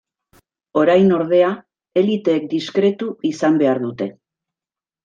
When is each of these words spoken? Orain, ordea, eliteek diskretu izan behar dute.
Orain, 0.83 1.11
ordea, 1.17 1.51
eliteek 2.03 2.49
diskretu 2.57 3.13
izan 3.35 3.63
behar 3.65 3.85
dute. 3.89 4.15